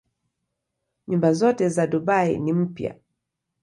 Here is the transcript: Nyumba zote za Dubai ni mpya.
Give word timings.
Nyumba 1.07 1.33
zote 1.33 1.69
za 1.69 1.87
Dubai 1.87 2.37
ni 2.39 2.53
mpya. 2.53 2.95